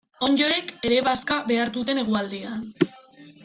[0.27, 2.69] Onddoek ere bazka behar dute negualdian.